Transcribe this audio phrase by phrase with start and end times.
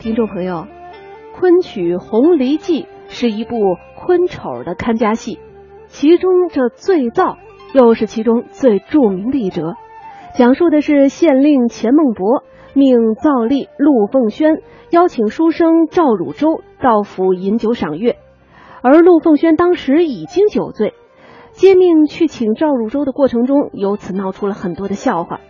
[0.00, 0.66] 听众朋友，
[1.38, 5.38] 昆曲《红梨记》是一部昆丑的看家戏，
[5.88, 7.36] 其中这醉造
[7.74, 9.74] 又是其中最著名的一折，
[10.34, 18.16] 讲述的是县令钱孟博命造吏陆凤轩邀请书生赵汝州到府饮酒赏月，
[18.80, 20.94] 而陆凤轩当时已经酒醉，
[21.50, 25.40] 接命去请赵汝州的过程中，由此闹出了很多的笑话。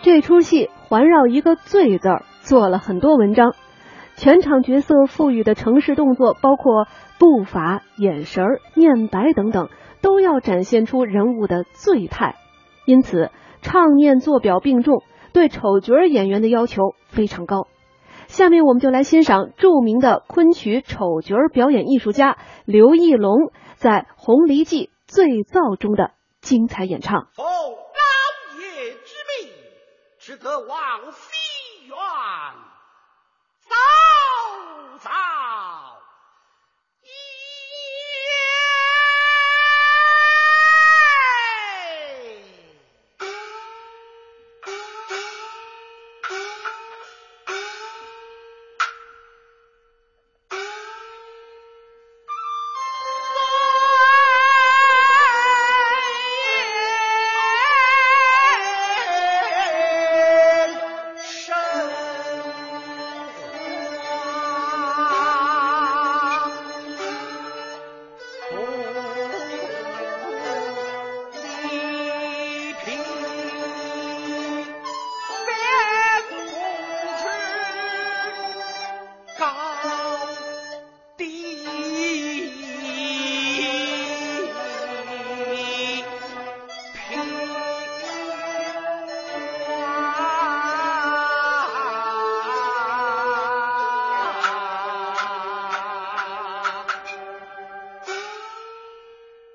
[0.00, 3.52] 这出戏环绕一个“醉”字儿做了很多文章。
[4.20, 6.86] 全场角色赋予的城市动作，包括
[7.18, 8.44] 步伐、眼神、
[8.74, 9.70] 念白等等，
[10.02, 12.36] 都要展现出人物的醉态。
[12.84, 13.30] 因此，
[13.62, 17.66] 唱念做表并重，对丑角演员的要求非常高。
[18.26, 26.10] 下面我们就来欣赏著名的昆曲丑角表演艺术家刘义隆在《红梨记》醉造中的
[26.42, 27.28] 精彩演唱。
[27.32, 29.14] 奉老爷之
[29.46, 29.50] 命，
[30.18, 31.29] 只得往死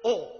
[0.05, 0.34] all.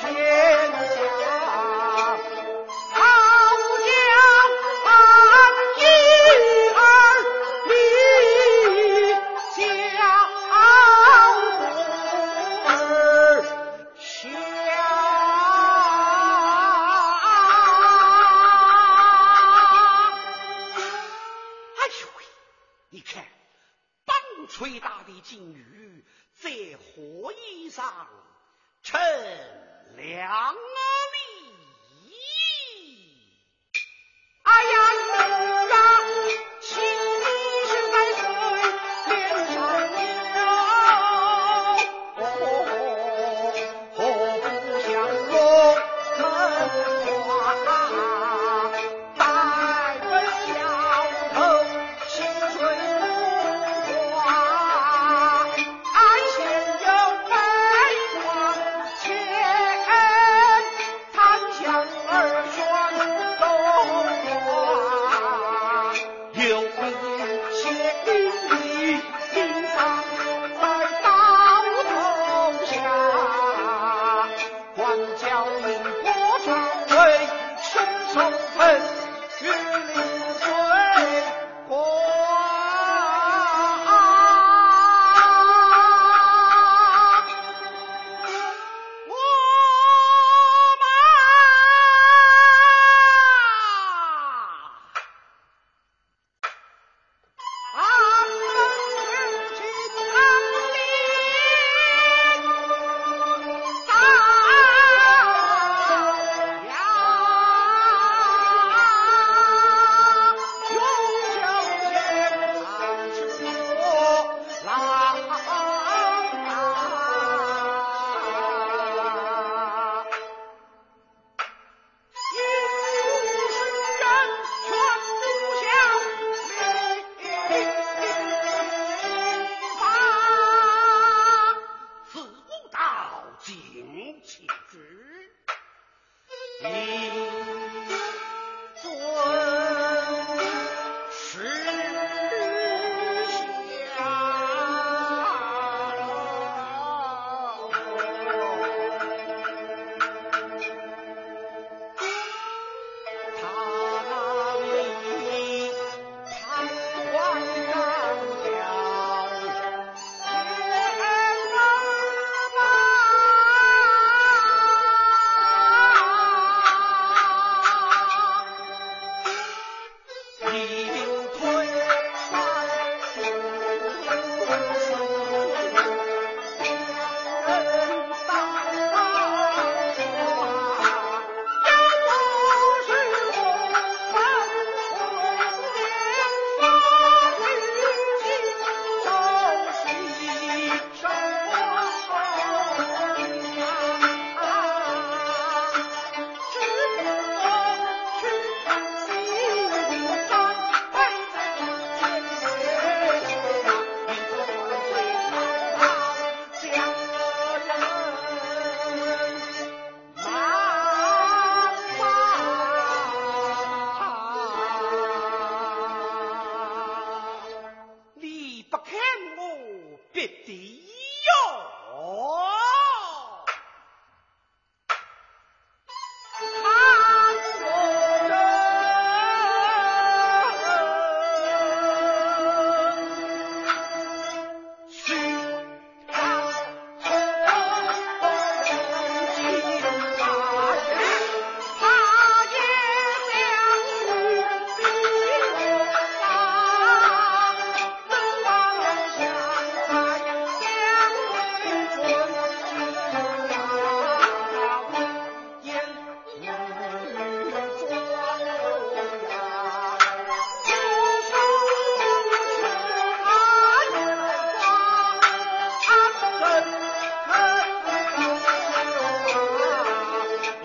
[0.00, 0.14] 天下
[2.92, 2.96] 好
[3.84, 3.90] 将
[4.84, 4.88] 安，
[5.76, 5.82] 婴
[6.72, 6.78] 儿
[7.66, 7.68] 立
[9.56, 9.58] 家。
[21.74, 22.18] 哎呦喂，
[22.90, 23.26] 你看
[24.04, 24.14] 棒
[24.48, 26.04] 槌打的金鱼
[26.40, 28.06] 在荷叶上
[28.84, 28.96] 沉。
[29.96, 30.87] 凉啊。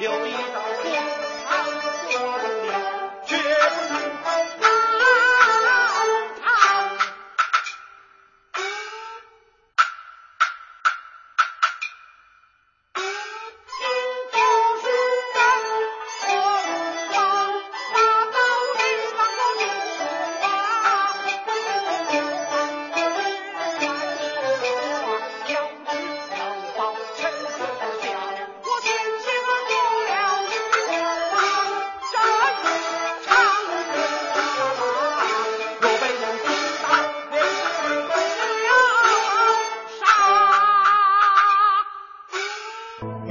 [0.04, 0.53] 友谊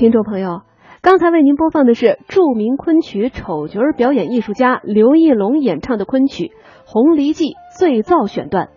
[0.03, 0.63] 听众朋友，
[1.01, 6.47] 刚才为您播放的是著名昆曲丑角表演艺术家刘义龙演唱的昆曲
[6.85, 7.45] 《红梨记·
[7.79, 8.71] 醉造》选段。